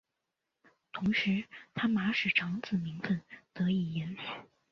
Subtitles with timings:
[0.91, 1.43] 同时
[1.75, 3.21] 他玛使长子名份
[3.53, 4.33] 得以延续。